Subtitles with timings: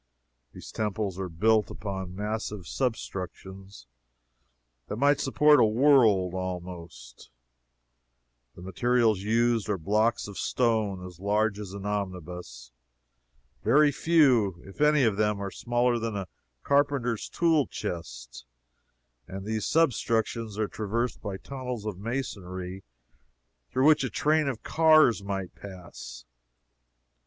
[0.51, 3.85] These temples are built upon massive substructions
[4.87, 7.29] that might support a world, almost;
[8.55, 12.71] the materials used are blocks of stone as large as an omnibus
[13.63, 16.27] very few, if any of them, are smaller than a
[16.63, 18.47] carpenter's tool chest
[19.27, 22.83] and these substructions are traversed by tunnels of masonry
[23.69, 26.25] through which a train of cars might pass.